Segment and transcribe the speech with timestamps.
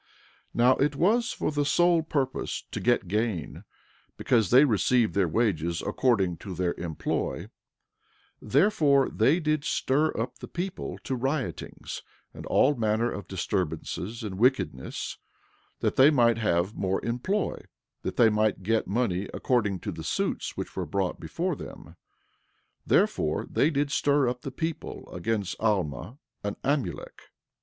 [0.55, 3.63] 11:20 Now, it was for the sole purpose to get gain,
[4.17, 7.49] because they received their wages according to their employ,
[8.41, 12.01] therefore, they did stir up the people to riotings,
[12.33, 15.19] and all manner of disturbances and wickedness,
[15.81, 17.61] that they might have more employ,
[18.01, 21.95] that they might get money according to the suits which were brought before them;
[22.87, 27.19] therefore they did stir up the people against Alma and Amulek.